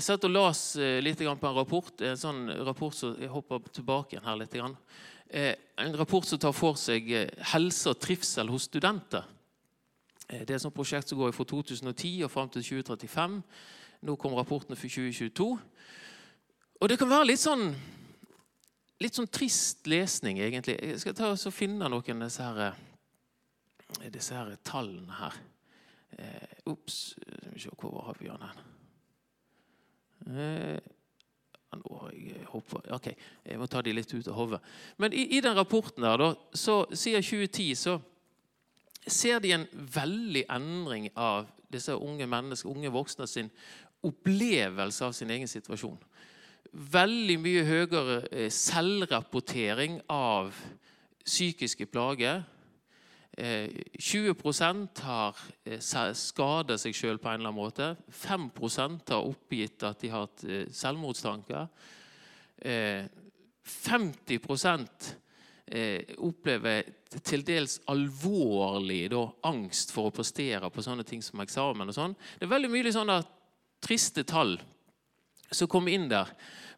[0.00, 3.66] Jeg satt og las eh, litt på en rapport en sånn rapport som jeg hopper
[3.68, 4.54] tilbake igjen her litt.
[5.28, 9.26] Eh, En rapport som tar for seg eh, helse og trivsel hos studenter.
[10.24, 13.36] Det er et prosjekt som går fra 2010 og fram til 2035.
[14.08, 15.50] Nå kom rapporten for 2022.
[16.80, 17.68] Og det kan være litt sånn
[19.04, 20.78] litt sånn trist lesning, egentlig.
[20.80, 22.80] Jeg skal ta og finne noen av disse her,
[24.08, 25.40] disse her tallene her.
[26.16, 28.69] Eh, skal vi se, hvor har vi den
[30.26, 33.12] nå har jeg hoppa Ok,
[33.46, 34.60] jeg må ta de litt ut av hodet.
[34.98, 37.98] Men i, i den rapporten der, da, så siden 2010 så
[39.06, 43.50] ser de en veldig endring av disse unge mennesker, unge voksne sin
[44.06, 45.98] opplevelse av sin egen situasjon.
[46.70, 50.54] Veldig mye høyere eh, selvrapportering av
[51.26, 52.42] psykiske plager.
[53.38, 55.36] Eh, 20% har
[55.78, 57.90] skada skadet seg sjøl på en eller annen måte.
[58.10, 61.68] 5% har oppgitt at de har hatt eh, selvmordstanker.
[62.58, 63.06] Eh,
[63.70, 64.40] 50
[65.70, 66.90] eh, opplever
[67.22, 71.88] til dels alvorlig da, angst for å prestere på sånne ting som eksamen.
[71.88, 72.16] og sånn.
[72.38, 73.20] Det er veldig mye sånne
[73.80, 74.58] triste tall
[75.50, 76.28] som kommer inn der.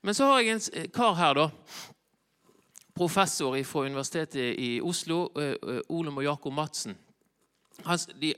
[0.02, 1.50] Men så har jeg en kar her, da.
[2.94, 6.96] Professor fra Universitetet i Oslo, eh, eh, og Jakob Madsen.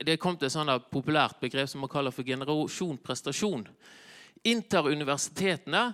[0.05, 3.67] Det kom til et populært begrep som man kaller for generasjon prestasjon.
[4.43, 5.93] Inntar universitetene,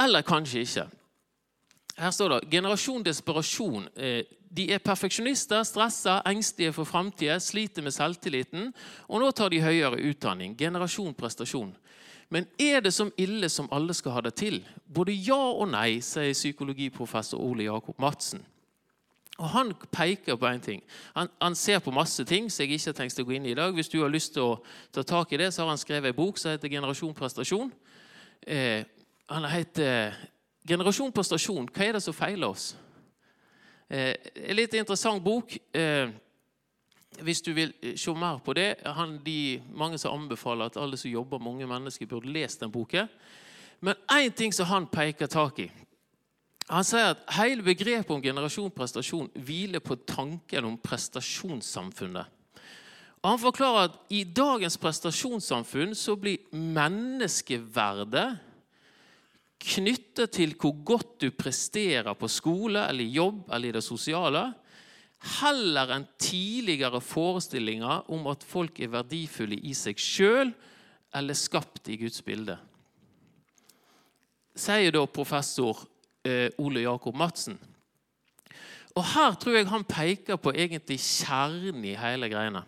[0.00, 0.86] eller kanskje ikke.
[1.98, 3.88] Her står det generasjon desperasjon.
[3.96, 8.72] Eh, De er perfeksjonister, stressa, engstelige for framtida, sliter med selvtilliten.
[9.08, 10.56] Og nå tar de høyere utdanning.
[10.56, 11.76] Generasjon prestasjon.
[12.28, 14.60] Men er det som ille som alle skal ha det til?
[14.94, 18.44] Både ja og nei, sier psykologiprofessor Ole Jakob Madsen.
[19.38, 20.82] Og Han peker på en ting.
[21.14, 23.52] Han, han ser på masse ting som jeg ikke har tenkt å gå inn i
[23.54, 23.72] i dag.
[23.74, 24.58] Hvis du har lyst til å
[24.92, 27.70] ta tak i det, så har han skrevet en bok som heter 'Generasjon prestasjon'.
[28.46, 28.84] Eh,
[29.30, 30.12] han heter
[30.66, 32.74] 'Generasjon prestasjon hva er det som feiler oss'?
[33.90, 35.56] Eh, en litt interessant bok.
[35.72, 36.10] Eh,
[37.24, 41.10] hvis du vil se mer på det han, de, Mange som anbefaler at alle som
[41.10, 43.08] jobber med unge mennesker, burde lese den boken.
[43.80, 45.70] Men én ting som han peker tak i
[46.68, 52.26] Han sier at hele begrepet om generasjon prestasjon hviler på tanken om prestasjonssamfunnet.
[53.22, 58.36] Og Han forklarer at i dagens prestasjonssamfunn så blir menneskeverdet
[59.58, 64.44] knyttet til hvor godt du presterer på skole eller jobb eller i det sosiale,
[65.18, 70.52] heller enn tidligere forestillinger om at folk er verdifulle i seg sjøl
[71.18, 72.58] eller skapt i Guds bilde.
[74.58, 75.84] Sier da professor
[76.26, 77.58] eh, Ole Jakob Madsen.
[78.98, 82.64] Og her tror jeg han peker på egentlig kjernen i hele greiene.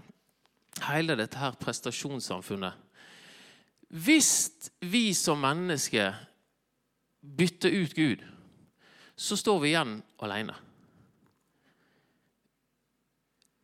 [0.86, 2.76] Hele dette her prestasjonssamfunnet.
[3.90, 6.14] Hvis vi som mennesker
[7.20, 8.22] bytter ut Gud,
[9.18, 10.54] så står vi igjen alene.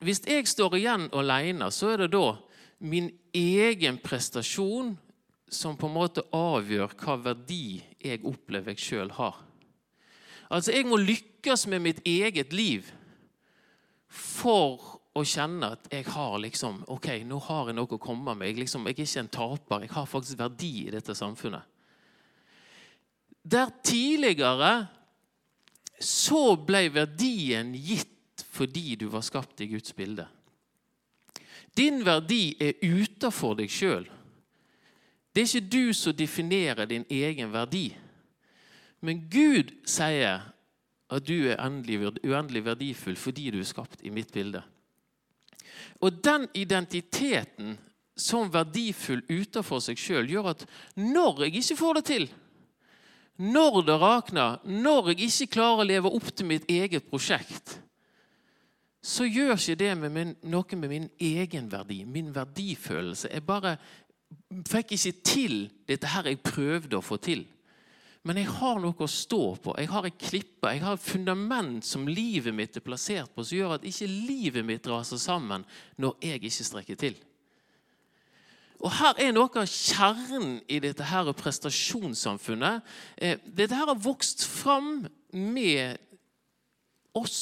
[0.05, 2.37] Hvis jeg står igjen alene, så er det da
[2.85, 4.97] min egen prestasjon
[5.49, 9.39] som på en måte avgjør hva verdi jeg opplever jeg sjøl har.
[10.51, 12.87] Altså, jeg må lykkes med mitt eget liv
[14.09, 18.51] for å kjenne at jeg har liksom Ok, nå har jeg noe å komme med.
[18.51, 19.87] Jeg, liksom, jeg er ikke en taper.
[19.87, 21.65] Jeg har faktisk verdi i dette samfunnet.
[23.47, 24.75] Der tidligere
[26.03, 28.16] så ble verdien gitt
[28.57, 30.27] fordi du var skapt i Guds bilde.
[31.77, 34.07] Din verdi er utafor deg sjøl.
[35.37, 37.91] Det er ikke du som definerer din egen verdi.
[39.05, 40.47] Men Gud sier
[41.07, 44.63] at du er uendelig, verdifull fordi du er skapt i mitt bilde.
[46.01, 47.77] Og den identiteten
[48.17, 50.65] som verdifull utenfor seg sjøl gjør at
[50.97, 52.29] når jeg ikke får det til,
[53.37, 57.77] når det rakner, når jeg ikke klarer å leve opp til mitt eget prosjekt,
[59.07, 63.31] så gjør ikke det med min, noe med min egenverdi, min verdifølelse.
[63.31, 63.77] Jeg bare
[64.67, 65.55] fikk ikke til
[65.87, 67.45] dette her jeg prøvde å få til.
[68.27, 69.77] Men jeg har noe å stå på.
[69.79, 73.61] Jeg har en klippe, jeg har et fundament som livet mitt er plassert på, som
[73.61, 75.63] gjør at ikke livet mitt raser sammen
[76.03, 77.21] når jeg ikke strekker til.
[78.83, 82.83] Og Her er noe av kjernen i dette her prestasjonssamfunnet.
[83.17, 86.03] Eh, Dette her har vokst fram med
[87.17, 87.39] oss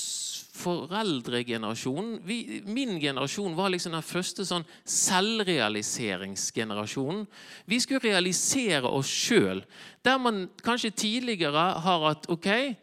[0.55, 2.21] foreldregenerasjonen.
[2.25, 7.27] Vi, min generasjon var liksom den første sånn selvrealiseringsgenerasjonen.
[7.67, 9.65] Vi skulle realisere oss sjøl.
[10.07, 12.77] Der man kanskje tidligere har hatt ok, eh,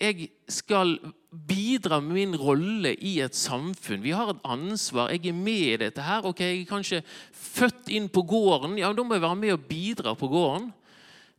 [0.00, 0.98] jeg skal
[1.30, 4.02] bidra med min rolle i et samfunn.
[4.02, 5.12] Vi har et ansvar.
[5.12, 6.26] Jeg er med i dette her.
[6.26, 8.78] Ok, Jeg er kanskje født inn på gården.
[8.78, 10.72] Ja, Da må jeg være med og bidra på gården.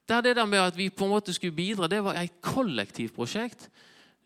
[0.08, 3.16] Der det der med at vi på en måte skulle bidra, det var et kollektivt
[3.16, 3.70] prosjekt.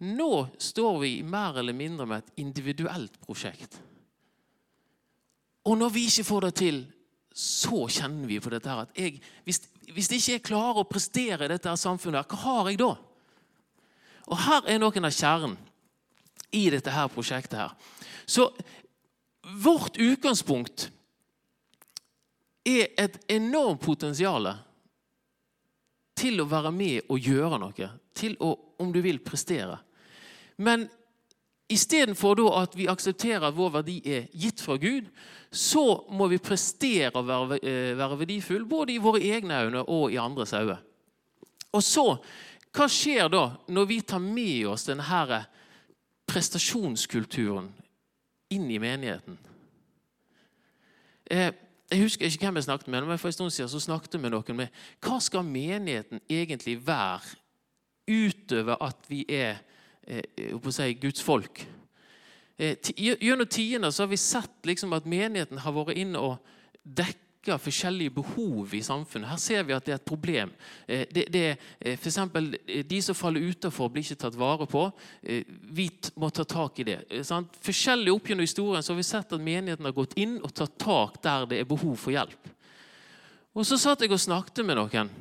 [0.03, 3.79] Nå står vi mer eller mindre med et individuelt prosjekt.
[5.65, 6.81] Og når vi ikke får det til,
[7.35, 9.61] så kjenner vi på dette her at jeg, hvis,
[9.91, 12.91] hvis ikke jeg klarer å prestere i dette her samfunnet, hva har jeg da?
[14.25, 15.57] Og her er noen av kjernen
[16.55, 17.59] i dette her prosjektet.
[17.59, 17.73] her.
[18.25, 18.49] Så
[19.63, 20.89] vårt utgangspunkt
[22.65, 24.47] er et enormt potensial
[26.17, 27.89] til å være med og gjøre noe.
[28.15, 29.77] Til å, om du vil, prestere.
[30.57, 30.87] Men
[31.69, 35.07] istedenfor at vi aksepterer at vår verdi er gitt fra Gud,
[35.51, 37.23] så må vi prestere å
[37.57, 40.77] eh, være verdifull, både i våre egne øyne og i andres øyne.
[41.75, 42.05] Og så,
[42.75, 45.41] hva skjer da når vi tar med oss denne
[46.27, 47.69] prestasjonskulturen
[48.55, 49.37] inn i menigheten?
[51.25, 51.51] Eh,
[51.91, 54.21] jeg husker ikke hvem jeg snakket med, men for en stund siden så snakket jeg
[54.23, 57.35] med noen med hva skal menigheten egentlig være
[58.07, 59.57] utover at vi er
[60.07, 60.23] eh,
[60.69, 61.65] si, Guds folk?
[62.57, 66.37] Eh, gjennom tidene har vi sett liksom at menigheten har vært inne og
[66.83, 69.29] dekket forskjellige behov i samfunnet.
[69.29, 70.53] Her ser vi at det er et problem.
[70.87, 71.43] Eh, det, det,
[71.79, 74.87] eh, for eksempel, de som faller utenfor, blir ikke tatt vare på.
[75.21, 76.99] Vi må ta tak i det.
[77.27, 77.59] Sant?
[77.65, 80.79] Forskjellig opp gjennom historien så har vi sett at menigheten har gått inn og tatt
[80.81, 82.51] tak der det er behov for hjelp.
[83.55, 85.11] Og Så satt jeg og snakket med noen.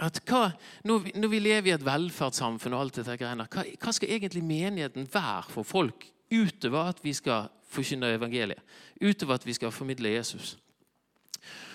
[0.00, 0.46] Hva,
[0.88, 4.42] når, vi, vi lever i et velferdssamfunn, og alt dette greiene, hva, hva skal egentlig
[4.46, 8.62] menigheten være for folk utover at vi skal forkynne evangeliet,
[9.02, 10.56] utover at vi skal formidle Jesus.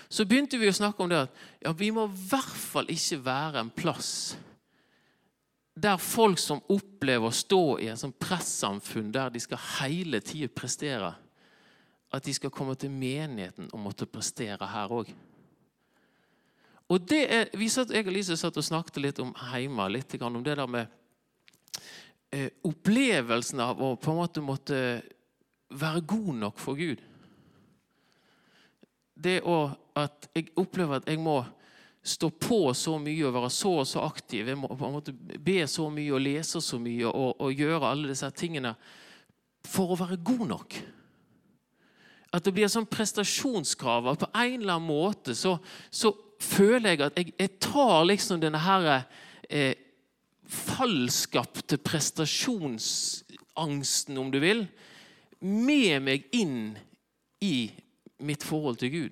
[0.08, 3.20] Så begynte vi å snakke om det at ja, vi må i hvert fall ikke
[3.26, 4.12] være en plass
[5.76, 10.48] der folk som opplever å stå i en sånn pressamfunn der de skal hele tida
[10.48, 11.10] prestere,
[12.16, 15.10] at de skal komme til menigheten og måtte prestere her òg.
[16.86, 20.14] Og det er, vi satt, Jeg og Lise satt og snakket litt om hjemme, litt
[20.22, 20.86] om det der med
[22.30, 24.80] eh, opplevelsen av å på en måte måtte
[25.74, 27.02] være god nok for Gud.
[29.16, 31.40] Det å, at jeg opplever at jeg må
[32.06, 34.46] stå på så mye og være så og så aktiv.
[34.46, 37.88] Jeg må på en måte be så mye og lese så mye og, og gjøre
[37.88, 38.76] alle disse tingene
[39.66, 40.76] for å være god nok.
[42.36, 44.06] At det blir sånn prestasjonskrav.
[44.12, 45.56] At på en eller annen måte så,
[45.90, 46.12] så
[46.42, 48.82] føler jeg at jeg, jeg tar liksom denne her,
[49.50, 49.74] eh,
[50.46, 54.66] fallskapte prestasjonsangsten, om du vil,
[55.40, 56.78] med meg inn
[57.44, 57.70] i
[58.24, 59.10] mitt forhold til Gud.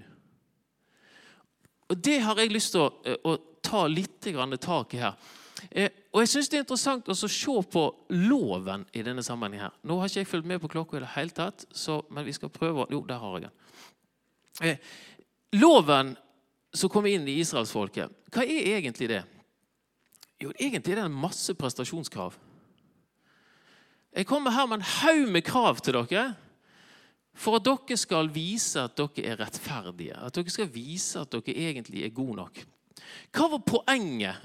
[1.93, 4.21] Og Det har jeg lyst til å, eh, å ta litt
[4.61, 5.15] tak i her.
[5.71, 9.61] Eh, og Jeg syns det er interessant å se på loven i denne sammenhengen.
[9.61, 9.71] her.
[9.85, 12.33] Nå har ikke jeg fulgt med på klokka, i det hele tatt, så, men vi
[12.33, 12.87] skal prøve.
[12.91, 13.51] Jo, der har jeg den.
[14.69, 14.77] Eh,
[15.53, 16.17] loven
[16.75, 19.23] som kommer inn i israelsfolket, hva er egentlig det?
[20.43, 22.35] Jo, egentlig er det en masse prestasjonskrav.
[24.15, 26.25] Jeg kommer her med en haug med krav til dere
[27.35, 30.15] for at dere skal vise at dere er rettferdige.
[30.15, 32.61] At dere skal vise at dere egentlig er gode nok.
[33.35, 34.45] Hva var poenget?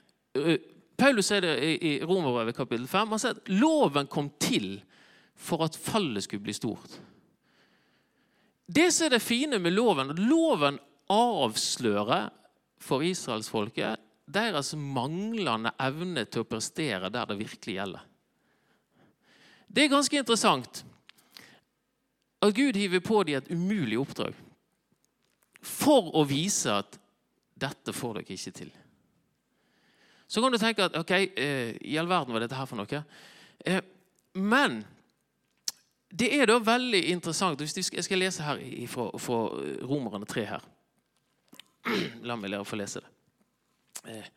[0.99, 1.53] Paulus sier det
[1.85, 3.13] i Romerbrevet kapittel 5.
[3.13, 4.79] Han sier at loven kom til
[5.39, 6.97] for at fallet skulle bli stort.
[8.69, 10.77] Det som er det fine med loven, at loven
[11.09, 12.29] avslører
[12.79, 18.03] for israelsfolket deres manglende evne til å prestere der det virkelig gjelder.
[19.69, 20.83] Det er ganske interessant
[22.39, 24.37] at Gud hiver på dem et umulig oppdrag
[25.59, 26.95] for å vise at
[27.59, 28.69] dette får dere ikke til.
[30.29, 33.03] Så kan du tenke at ok, eh, i all verden var dette her for noe?
[33.65, 33.81] Eh,
[34.37, 34.79] men
[36.09, 39.41] det er da veldig interessant Jeg skal lese her fra
[39.85, 40.63] Romerne 3 her.
[42.27, 43.13] La meg lære å få lese det.
[44.09, 44.27] Eh,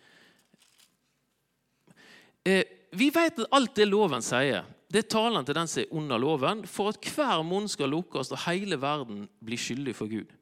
[2.52, 5.96] eh, vi vet at alt det loven sier, det taler han til den som er
[5.96, 10.32] under loven, for at hver munn skal lukkes og hele verden blir skyldig for Gud.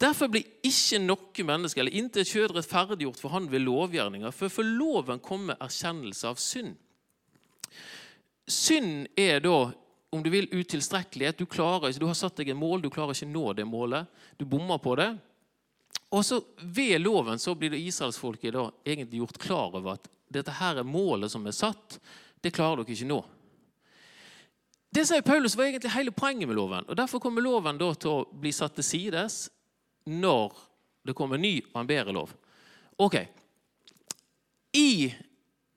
[0.00, 4.66] Derfor blir ikke noe menneske eller intet kjød rettferdiggjort for han ved lovgjerninger, for for
[4.66, 6.74] loven kommer erkjennelse av synd.
[8.50, 9.70] Synd er da
[10.10, 11.38] om du vil, utilstrekkelighet.
[11.38, 14.08] Du klarer ikke, du har satt deg et mål, du klarer ikke nå det målet.
[14.40, 15.12] Du bommer på det.
[16.10, 20.78] Og så Ved loven så blir det israelsfolket egentlig gjort klar over at dette her
[20.78, 21.98] er målet som er satt.
[22.42, 23.20] Det klarer dere ikke nå.
[24.90, 26.86] Det sier Paulus var egentlig hele poenget med loven.
[26.88, 29.44] og Derfor kommer loven da til å bli satt til sides
[30.10, 30.54] når
[31.06, 32.32] det kommer en ny og en bedre lov.
[32.98, 33.16] Ok.
[34.74, 35.14] I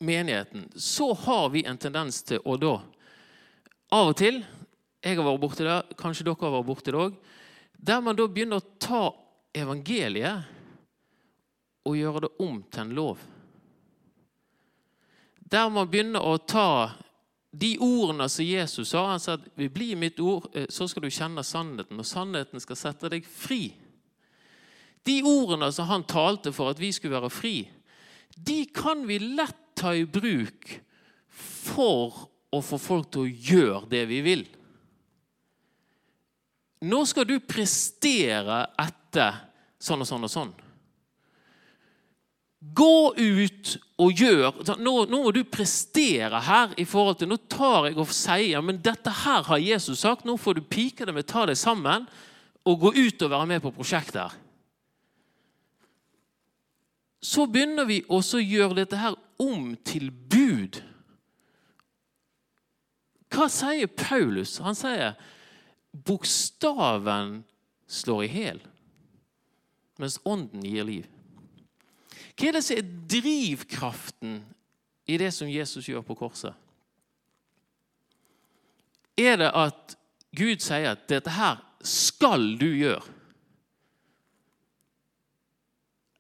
[0.04, 2.76] menigheten, så har vi en tendens til å da
[3.94, 4.42] Av og til
[5.04, 7.16] Jeg har vært borti det, kanskje dere har vært borti det òg.
[7.78, 9.02] Der man da begynner å ta
[9.54, 10.50] evangeliet
[11.84, 13.24] og gjøre det om til en lov.
[15.54, 16.94] Der man begynner å ta
[17.54, 21.06] de ordene som Jesus sa Han sa at vi blir mitt ord, eh, så skal
[21.06, 23.76] du kjenne sannheten, og sannheten skal sette deg fri.
[25.06, 27.58] De ordene som han talte for at vi skulle være fri,
[28.34, 30.80] de kan vi lett ta i bruk
[31.30, 34.44] for å få folk til å gjøre det vi vil.
[36.84, 39.40] Nå skal du prestere etter
[39.80, 40.54] sånn og sånn og sånn.
[42.64, 46.76] Gå ut og gjør nå, nå, må du prestere her.
[46.80, 50.24] i forhold til, Nå tar jeg og sier men dette her har Jesus sagt.
[50.26, 52.08] Nå får du pike det med ta det sammen
[52.64, 54.22] og gå ut og være med på prosjektet.
[54.22, 54.40] her.
[57.24, 60.82] Så begynner vi også å gjøre dette her om til bud.
[63.32, 64.58] Hva sier Paulus?
[64.64, 65.16] Han sier
[65.94, 67.44] bokstaven
[67.88, 68.62] slår i hjel,
[70.02, 71.08] mens ånden gir liv.
[72.34, 74.40] Hva er det som er drivkraften
[75.06, 76.56] i det som Jesus gjør på korset?
[79.20, 79.98] Er det at
[80.34, 83.12] Gud sier at 'dette her skal du gjøre'?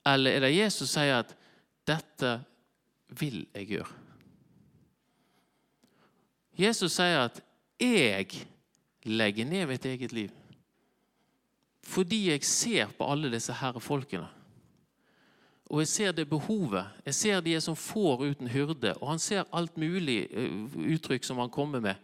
[0.06, 1.36] Eller er det Jesus sier at
[1.88, 2.44] 'dette
[3.10, 4.00] vil jeg gjøre'?
[6.58, 7.42] Jesus sier at
[7.80, 8.46] 'jeg
[9.06, 10.40] legger ned mitt eget liv'
[11.84, 14.30] fordi jeg ser på alle disse herre folkene.
[15.74, 16.86] Og jeg ser det behovet.
[17.06, 18.94] Jeg ser de som får uten hyrde.
[19.02, 20.52] Og han ser alt mulig eh,
[20.96, 21.96] uttrykk som han kommer med.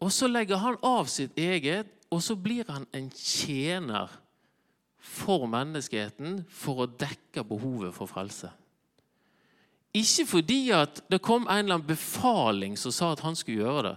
[0.00, 4.10] Og så legger han av sitt eget, og så blir han en tjener
[5.00, 8.50] for menneskeheten for å dekke behovet for frelse.
[9.96, 13.84] Ikke fordi at det kom en eller annen befaling som sa at han skulle gjøre
[13.90, 13.96] det.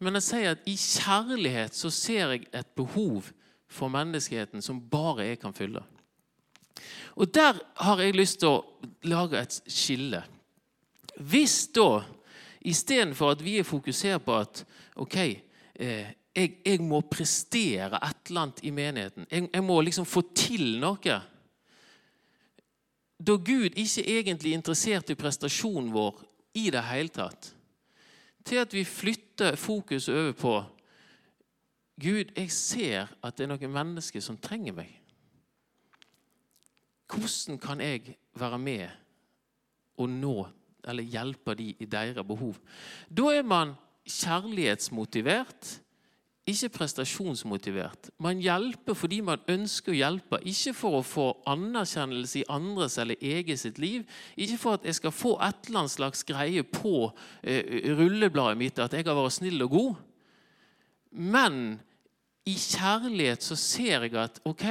[0.00, 3.28] Men jeg sier at i kjærlighet så ser jeg et behov
[3.70, 5.82] for menneskeheten som bare jeg kan fylle.
[7.20, 8.64] Og Der har jeg lyst til å
[9.04, 10.22] lage et skille.
[11.20, 12.00] Hvis da,
[12.60, 14.64] istedenfor at vi er fokusert på at
[14.96, 15.16] ok,
[15.74, 20.22] eh, jeg, jeg, må prestere et eller annet i menigheten, jeg, jeg må liksom få
[20.34, 21.20] til noe
[23.20, 26.22] Da Gud ikke egentlig er interessert i prestasjonen vår
[26.56, 27.52] i det hele tatt,
[28.44, 30.54] til at vi flytter fokus over på
[32.00, 34.94] Gud, jeg ser at det er noen mennesker som trenger meg.
[37.10, 38.86] Hvordan kan jeg være med
[40.00, 40.34] og nå
[40.88, 42.56] eller hjelpe de i deres behov?
[43.10, 43.74] Da er man
[44.08, 45.80] kjærlighetsmotivert,
[46.50, 48.10] ikke prestasjonsmotivert.
[48.22, 53.20] Man hjelper fordi man ønsker å hjelpe, ikke for å få anerkjennelse i andres eller
[53.20, 54.06] eget sitt liv.
[54.36, 57.10] Ikke for at jeg skal få et eller annet slags greie på
[57.42, 60.02] eh, rullebladet mitt at jeg har vært snill og god.
[61.10, 61.62] Men
[62.48, 64.66] i kjærlighet så ser jeg at ok,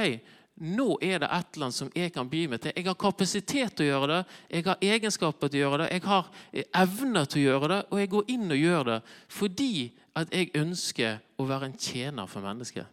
[0.60, 2.74] nå er det et eller annet som jeg kan by meg til.
[2.76, 4.20] Jeg har kapasitet til å gjøre det,
[4.50, 7.80] jeg har egenskaper til å gjøre det, jeg har eh, evner til å gjøre det,
[7.88, 9.72] og jeg går inn og gjør det fordi
[10.20, 12.86] at jeg ønsker å være en tjener for mennesket.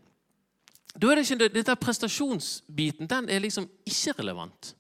[0.98, 4.74] Da er det ikke, Dette prestasjonsbiten den er liksom ikke relevant.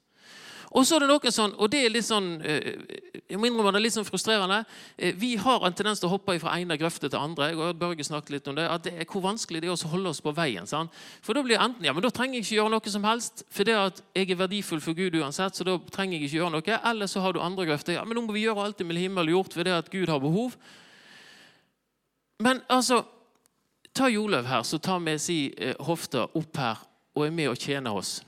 [0.76, 2.74] Og så er det noe sånn, og det er litt sånn eh,
[3.28, 4.60] jeg må innrømme det er litt sånn frustrerende.
[4.98, 7.50] Eh, vi har en tendens til å hoppe fra ene grøfte til andre.
[7.54, 9.92] Jeg og Børge snakket litt om det, at det er Hvor vanskelig det er å
[9.94, 10.68] holde oss på veien.
[10.68, 10.94] Sant?
[11.24, 13.68] For da blir enten ja, men da trenger jeg ikke gjøre noe som helst, for
[13.68, 15.56] det at jeg er verdifull for Gud uansett.
[15.56, 17.94] så da trenger jeg ikke gjøre noe, Eller så har du andre grøfter.
[17.94, 20.20] ja, men Nå må vi gjøre alt med himmel gjort for det at Gud har
[20.20, 20.56] behov.
[22.40, 23.06] Men altså
[23.98, 26.82] Ta Jolaug her, så tar med si eh, hofta opp her
[27.18, 28.20] og er med og tjener oss.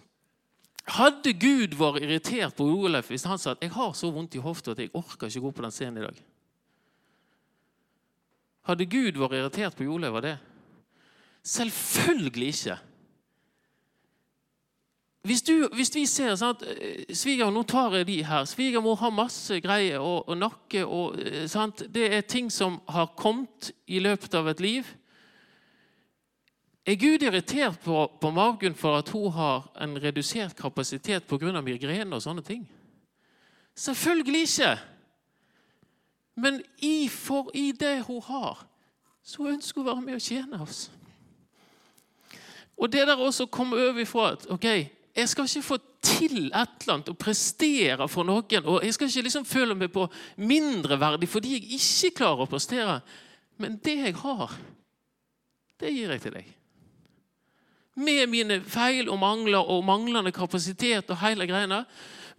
[0.89, 4.41] Hadde Gud vært irritert på Olef hvis han sa at jeg har så vondt i
[4.41, 6.21] hofta at jeg orker ikke gå på den scenen i dag?
[8.69, 10.37] Hadde Gud vært irritert på Jolev av det?
[11.45, 12.77] Selvfølgelig ikke.
[15.25, 18.45] Hvis, du, hvis vi ser sant, eh, Svigermor, nå tar jeg de her.
[18.49, 20.85] Svigermor har masse greier og, og nakke.
[20.85, 24.87] og eh, sant, Det er ting som har kommet i løpet av et liv.
[26.89, 31.61] Er Gud irritert på, på Margunn for at hun har en redusert kapasitet pga.
[31.61, 32.63] migrene og sånne ting?
[33.77, 34.71] Selvfølgelig ikke!
[36.35, 38.65] Men i, for i det hun har,
[39.21, 40.89] så ønsker hun å være med og tjene oss.
[42.79, 44.67] Og det der også kommer over ifra at ok,
[45.15, 48.65] jeg skal ikke få til et eller annet og prestere for noen.
[48.65, 53.01] og Jeg skal ikke liksom føle meg på mindreverdig fordi jeg ikke klarer å prestere.
[53.61, 54.55] Men det jeg har,
[55.79, 56.55] det gir jeg til deg.
[57.99, 61.83] Med mine feil og mangler og manglende kapasitet og hele greiene.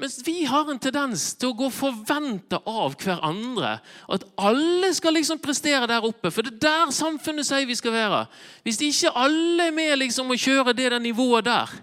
[0.00, 3.74] Mens vi har en tendens til å gå og forvente av hverandre
[4.08, 6.32] at alle skal liksom prestere der oppe.
[6.32, 8.22] For det er der samfunnet sier vi skal være.
[8.64, 11.74] Hvis ikke alle er med liksom å kjøre det der nivået der,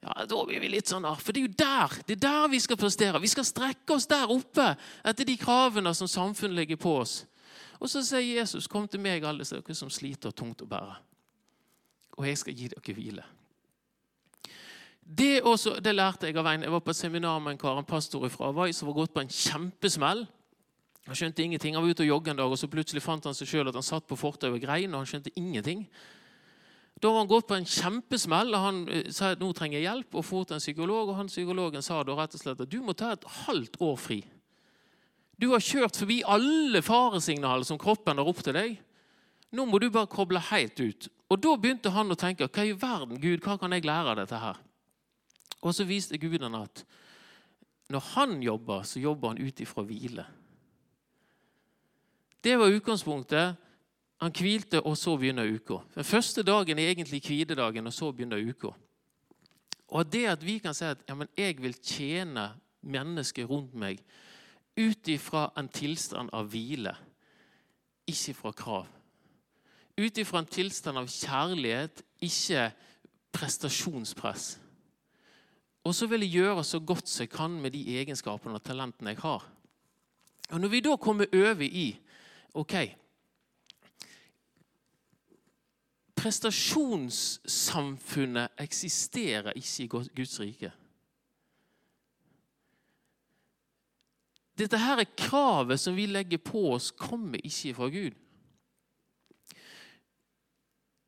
[0.00, 2.62] ja, da blir vi litt sånn For det er jo der det er der vi
[2.62, 3.20] skal prestere.
[3.20, 4.70] Vi skal strekke oss der oppe
[5.04, 7.24] etter de kravene som samfunnet legger på oss.
[7.80, 11.09] Og så sier Jesus, 'Kom til meg, alle dere som sliter tungt å bære.'
[12.20, 13.24] Og jeg skal gi dere hvile.
[15.00, 16.62] Det, også, det lærte jeg av en.
[16.62, 19.14] Jeg var på et seminar med en kar, en pastor fra Hawaii som var gått
[19.16, 20.26] på en kjempesmell.
[21.08, 21.74] Han skjønte ingenting.
[21.74, 23.78] Han var ute og jogget en dag, og så plutselig fant han seg selv at
[23.80, 24.92] han satt på fortauet og grein.
[24.94, 25.86] og han skjønte ingenting.
[27.00, 29.88] Da var han gått på en kjempesmell, og han eh, sa at nå trenger jeg
[29.88, 30.14] hjelp.
[30.14, 32.78] og få til en psykolog, og han Psykologen sa da rett og slett at du
[32.84, 34.20] må ta et halvt år fri.
[35.40, 38.76] Du har kjørt forbi alle faresignaler som kroppen har opp til deg.
[39.52, 41.08] Nå må du bare koble helt ut.
[41.30, 44.18] Og Da begynte han å tenke hva i verden, Gud, hva kan jeg lære av
[44.18, 44.58] dette her?
[45.62, 46.84] Og så viste Gud han at
[47.90, 50.24] når han jobber, så jobber han ut ifra hvile.
[52.40, 53.56] Det var utgangspunktet.
[54.20, 55.80] Han hvilte, og så begynner uka.
[55.94, 58.74] Den første dagen er egentlig hviledagen, og så begynner uka.
[59.88, 64.02] Og det at vi kan si at ja, men jeg vil tjene mennesker rundt meg
[64.78, 66.92] ut ifra en tilstand av hvile,
[68.06, 68.99] ikke fra krav.
[69.98, 72.70] Ut ifra en tilstand av kjærlighet, ikke
[73.32, 74.58] prestasjonspress.
[75.84, 79.14] Og så vil jeg gjøre så godt som jeg kan med de egenskapene og talentene
[79.14, 79.46] jeg har.
[80.50, 81.98] Og Når vi da kommer over i
[82.54, 82.74] ok,
[86.20, 90.72] Prestasjonssamfunnet eksisterer ikke i Guds rike.
[94.58, 98.12] Dette her er kravet som vi legger på oss, kommer ikke fra Gud.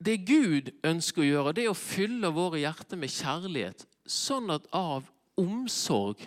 [0.02, 4.66] Det Gud ønsker å gjøre, det er å fylle våre hjerter med kjærlighet sånn at
[4.74, 5.06] av
[5.38, 6.22] omsorg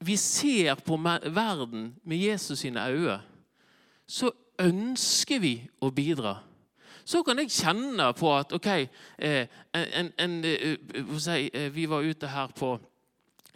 [0.00, 3.18] vi ser på verden med Jesus sine øyne,
[4.08, 4.30] så
[4.60, 6.38] ønsker vi å bidra.
[7.04, 8.88] Så kan jeg kjenne på at OK en,
[9.74, 10.76] en, en, eh,
[11.52, 12.78] eh, Vi var ute her på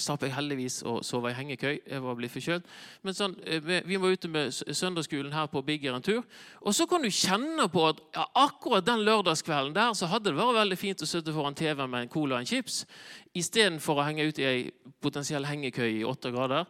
[0.01, 1.81] slapp jeg heldigvis å sove i hengekøy.
[1.87, 2.67] Jeg var blitt forkjølt.
[3.03, 6.25] Men sånn, eh, Vi var ute med søndagsskolen her på Bigger en tur.
[6.63, 10.39] Og så kan du kjenne på at ja, akkurat den lørdagskvelden der så hadde det
[10.39, 12.87] vært veldig fint å sitte foran TV med en cola og en chips
[13.35, 16.67] istedenfor å henge ut i ei potensiell hengekøy i åtte grader.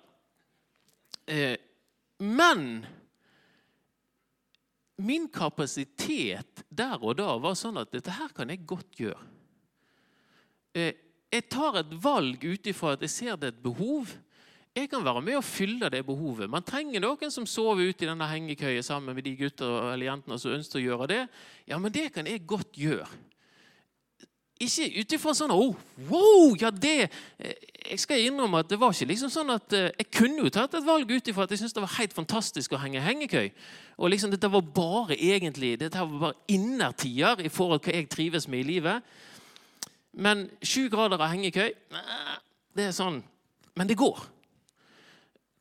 [1.27, 1.57] Eh,
[2.21, 2.87] men
[4.97, 9.31] min kapasitet der og da var sånn at dette her kan jeg godt gjøre.
[10.75, 10.93] Eh,
[11.35, 14.13] jeg tar et valg ut ifra at jeg ser det er et behov.
[14.75, 16.51] Jeg kan være med og fylle det behovet.
[16.51, 20.39] Man trenger noen som sover ute i denne hengekøya sammen med de gutter eller jentene
[20.39, 21.21] som ønsker å gjøre det.
[21.71, 23.07] Ja, men det kan jeg godt gjøre.
[24.63, 25.75] Ikke ut ifra sånn oh,
[26.07, 30.07] wow, ja det Jeg skal innrømme at det var ikke liksom sånn at eh, Jeg
[30.15, 32.81] kunne jo tatt et valg ut ifra at jeg syntes det var helt fantastisk å
[32.81, 33.51] henge hengekøy.
[33.99, 38.11] Og liksom dette var bare egentlig, dette var bare innertier i forhold til hva jeg
[38.15, 39.15] trives med i livet.
[40.15, 41.73] Men sju grader av hengekøy
[42.75, 43.19] Det er sånn
[43.75, 44.21] Men det går.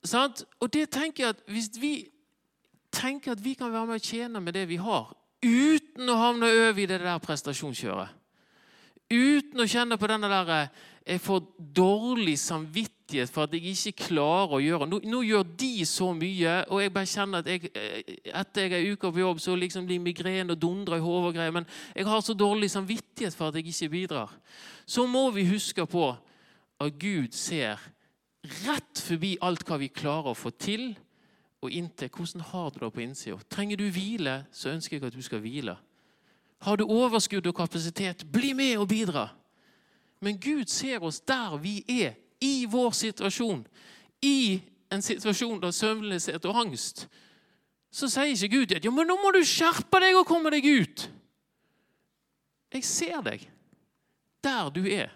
[0.06, 0.44] Sant?
[0.62, 1.94] Og det tenker jeg at hvis vi
[2.94, 5.08] tenker at vi kan være med og tjene med det vi har,
[5.42, 8.14] uten å havne over i det der prestasjonskjøret
[9.14, 10.52] Uten å kjenne på denne der
[11.04, 11.42] jeg får
[11.76, 16.54] dårlig samvittighet for at jeg ikke klarer å gjøre Nå, nå gjør de så mye,
[16.72, 19.88] og jeg bare kjenner at jeg, eh, etter jeg er uke på jobb, så liksom
[19.90, 21.56] blir migrene og dundrer i hodet og greier.
[21.60, 24.32] Men jeg har så dårlig samvittighet for at jeg ikke bidrar.
[24.88, 26.08] Så må vi huske på
[26.80, 27.84] at Gud ser
[28.64, 30.94] rett forbi alt hva vi klarer å få til,
[31.64, 33.40] og inntil hvordan har du det på innsida.
[33.52, 35.78] Trenger du hvile, så ønsker jeg at du skal hvile.
[36.64, 39.28] Har du overskudd og kapasitet, bli med og bidra.
[40.24, 43.66] Men Gud ser oss der vi er, i vår situasjon.
[44.24, 47.06] I en situasjon av søvnløshet og angst.
[47.94, 50.66] Så sier ikke Gud at ja, men nå må du skjerpe deg og komme deg
[50.66, 51.06] ut.
[52.74, 53.44] Jeg ser deg
[54.44, 55.12] der du er.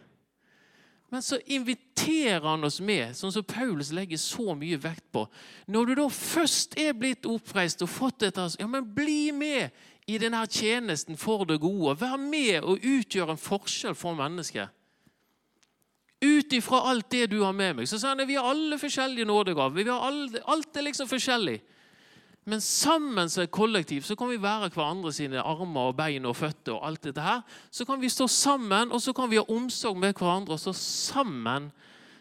[1.09, 5.23] Men så inviterer han oss med, sånn som Paulus legger så mye vekt på.
[5.71, 9.71] Når du da først er blitt oppreist og fått dette, ja, men bli med
[10.07, 11.97] i denne tjenesten for det gode.
[11.99, 14.71] Vær med og utgjør en forskjell for mennesket.
[16.23, 17.89] Ut ifra alt det du har med meg.
[17.89, 19.91] Så sa han at vi har alle forskjellige nådegaver.
[19.91, 21.59] Alt er liksom forskjellig.
[22.47, 26.37] Men sammen som et kollektiv så kan vi være hverandre sine armer og bein og
[26.39, 26.77] føtter.
[26.77, 27.43] og alt dette her.
[27.69, 30.53] Så kan vi stå sammen og så kan vi ha omsorg med hverandre.
[30.53, 31.71] og stå sammen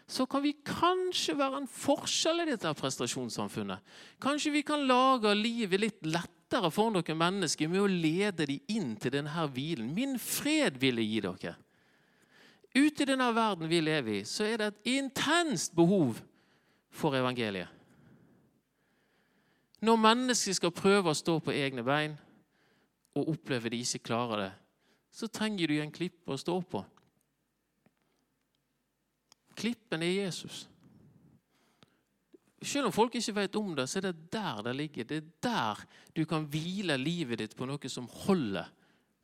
[0.07, 3.79] så kan vi kanskje være en forskjell i dette prestasjonssamfunnet.
[4.23, 8.59] Kanskje vi kan lage livet litt lett lettere for dere mennesker med å lede dem
[8.71, 9.93] inn til denne hvilen.
[9.93, 11.55] Min fred vil jeg gi dere.
[12.77, 16.21] Ute i denne verden vi lever i, så er det et intenst behov
[16.89, 17.67] for evangeliet.
[19.81, 22.15] Når mennesker skal prøve å stå på egne bein
[23.13, 24.51] og oppleve de ikke klarer det,
[25.11, 26.83] så trenger du en klippe å stå på.
[29.57, 30.67] Klippen er Jesus.
[32.61, 35.05] Selv om folk ikke vet om det, så er det der det ligger.
[35.05, 35.83] Det er der
[36.15, 38.71] du kan hvile livet ditt på noe som holder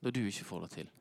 [0.04, 0.92] når du ikke får det til.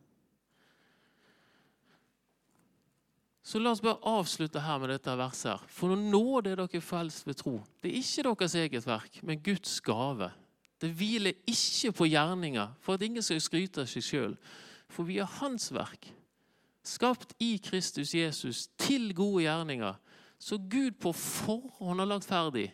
[3.43, 5.51] Så la oss bare avslutte her med dette verset.
[5.51, 5.67] her.
[5.69, 7.59] For å nå det dere frelst ved tro.
[7.83, 10.31] Det er ikke deres eget verk, men Guds gave.
[10.81, 14.37] Det hviler ikke på gjerninger for at ingen skal skryte av seg sjøl.
[14.89, 16.09] For vi er Hans verk,
[16.87, 19.99] skapt i Kristus Jesus til gode gjerninger,
[20.43, 22.67] så Gud på forhånd har lagt ferdig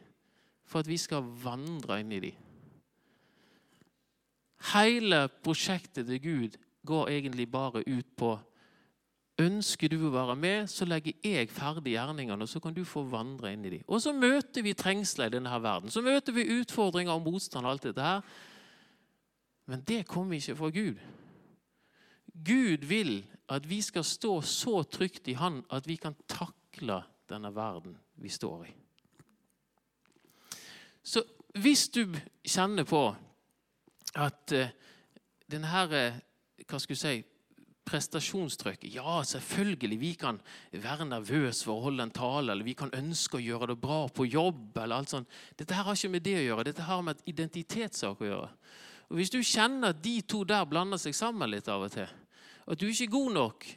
[0.68, 2.44] for at vi skal vandre inn i dem.
[4.72, 6.56] Hele prosjektet til Gud
[6.88, 8.36] går egentlig bare ut på
[9.38, 13.04] Ønsker du å være med, så legger jeg ferdig gjerningene, og så kan du få
[13.06, 13.84] vandre inn i dem.
[13.86, 15.92] Og så møter vi trengsler i denne her verden.
[15.94, 18.24] Så møter vi utfordringer og motstand og alt dette her.
[19.70, 20.98] Men det kommer ikke fra Gud.
[22.34, 26.98] Gud vil at vi skal stå så trygt i Han at vi kan takle
[27.28, 28.74] denne verden vi står i.
[31.02, 31.22] Så
[31.58, 32.04] hvis du
[32.44, 33.02] kjenner på
[34.18, 34.70] at uh,
[35.48, 35.94] denne her,
[36.68, 37.16] hva skal du si,
[37.88, 40.40] prestasjonstrykket Ja, selvfølgelig, vi kan
[40.72, 44.02] være nervøse for å holde en tale, eller vi kan ønske å gjøre det bra
[44.12, 44.76] på jobb.
[44.76, 45.28] eller alt sånt.
[45.56, 48.50] Dette her har ikke med det å gjøre, dette har med et identitetssak å gjøre.
[49.08, 52.08] Og Hvis du kjenner at de to der blander seg sammen litt av og til,
[52.68, 53.68] at du ikke er god nok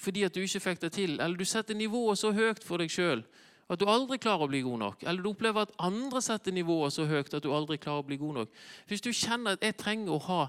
[0.00, 2.92] fordi at du ikke fikk det til, eller du setter nivået så høyt for deg
[2.92, 3.24] sjøl
[3.70, 6.94] at du aldri klarer å bli god nok, eller du opplever at andre setter nivået
[6.94, 8.56] så høyt at du aldri klarer å bli god nok
[8.90, 10.40] Hvis du kjenner at jeg trenger å ha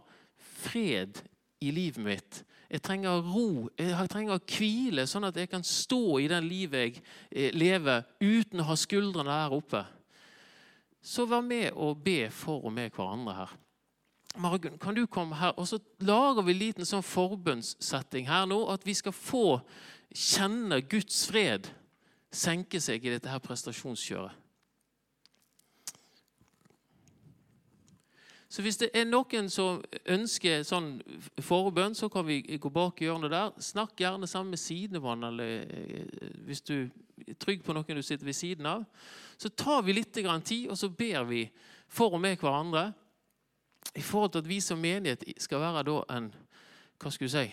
[0.62, 1.22] fred
[1.62, 6.22] i livet mitt, jeg trenger ro, jeg trenger å hvile, sånn at jeg kan stå
[6.24, 9.82] i den livet jeg eh, lever uten å ha skuldrene der oppe.
[11.04, 13.54] Så vær med og be for og med hverandre her.
[14.38, 15.52] Margunn, kan du komme her?
[15.60, 18.64] Og så lager vi en liten sånn forbundssetting her nå.
[18.72, 19.60] At vi skal få
[20.12, 21.72] kjenne Guds fred
[22.32, 24.38] senke seg i dette her prestasjonskjøret.
[28.52, 29.78] Så hvis det er noen som
[30.12, 30.98] ønsker sånn
[31.40, 33.54] forbønn, så kan vi gå bak i hjørnet der.
[33.64, 38.28] Snakk gjerne sammen med sidemann, eller eh, hvis du er trygg på noen du sitter
[38.28, 38.84] ved siden av.
[39.40, 41.46] Så tar vi litt tid, og så ber vi
[41.88, 42.90] for og med hverandre.
[43.96, 46.32] I forhold til at vi som menighet skal være da en
[47.02, 47.48] Hva skal du si?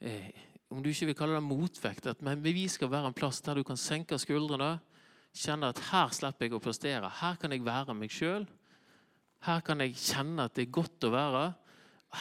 [0.00, 0.30] Eh,
[0.70, 3.64] om du ikke vil kalle det motvekt, men vi skal være en plass der du
[3.66, 4.78] kan senke skuldrene.
[5.34, 7.10] Kjenne at her slipper jeg å prestere.
[7.20, 8.46] Her kan jeg være meg sjøl.
[9.46, 11.44] Her kan jeg kjenne at det er godt å være.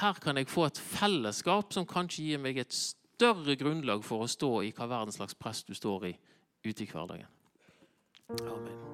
[0.01, 4.29] Her kan jeg få et fellesskap som kanskje gir meg et større grunnlag for å
[4.29, 6.15] stå i hva verdens slags press du står i
[6.65, 7.27] ute i hverdagen.
[8.29, 8.88] Amen.